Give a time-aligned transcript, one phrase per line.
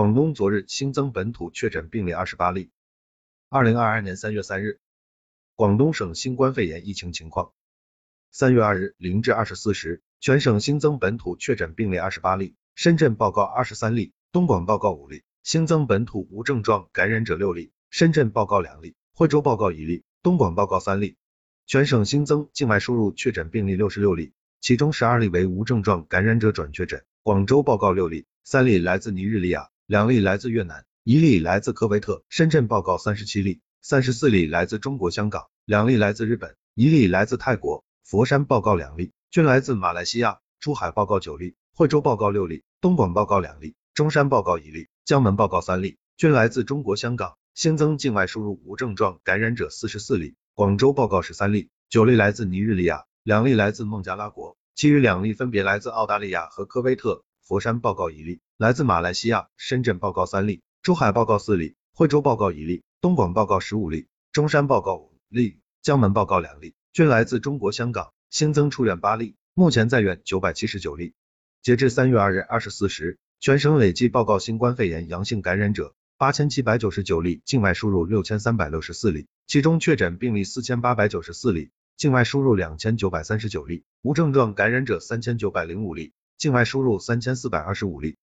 [0.00, 2.70] 广东昨日新增本土确诊病例二十八例。
[3.50, 4.80] 二零二二年三月三日，
[5.56, 7.52] 广东省新冠肺炎疫情情况。
[8.30, 21.18] 三月二日零至二十四时，全省新增本土确诊病例二十八例，深圳报告二十三例，东莞报告五例，新增本土无症状感染者六例，深圳报告两例，惠州报告一例，东莞报告三例。
[21.66, 24.32] 全省新增境外输入确诊病例六十六例，
[24.62, 27.04] 其中十二例为无症状感染者转确诊。
[27.22, 32.22] 广州报告六例，三例来自尼日利亚，两例来自越南，一例来自科威特。
[32.28, 37.84] 深圳报告三十七例，三十四例来自中国香港，两例来自日本，一例来自泰国。
[38.04, 40.38] 佛山报告两例，均来自马来西亚。
[40.60, 47.36] 珠海报告九例，惠州报告六例，东莞报告两例，中山报告一例，江门报告三例，均来自中国香港。
[47.56, 57.24] 新增境外输入无症状感染者四十四例，广州报告十三例，九例来自尼日利亚，两例来自孟加拉国，其余两例分别来自澳大利亚和科威特。
[57.50, 59.48] 佛山报告一例，来自马来西亚。
[59.56, 66.74] 深圳报告三例，珠海报告四例，惠州报告一例，东莞报告十五例，中山报告五例，江门报告两例。
[66.92, 71.12] 均来自中国香港，新增出院八例，目前在院九百七十九例。
[71.60, 88.16] 截至三月二日二十四时，全省累计报告新冠肺炎阳性感染者八千七百九十九例，境外输入六千三百六十四例，其中确诊病例四千八百九十四例，境外输入两千九百三十九例，无症状感染者三千九百零五例，境外输入三千四百二十五例。